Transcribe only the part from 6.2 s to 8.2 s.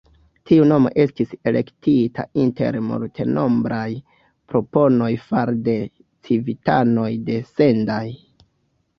civitanoj de Sendai.